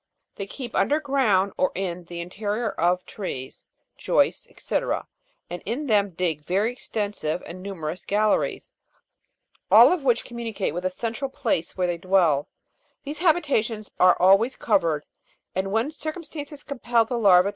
[0.35, 3.67] They keep under ground or in the interior of trees,
[3.99, 4.79] joists, &c.,
[5.47, 8.73] and in them dig very extensive and numerous galleries,
[9.69, 12.49] all of which communicate with a central place where they dwell;
[13.03, 15.05] these habitations are always covered,
[15.53, 17.49] and when circumstances compel the larva?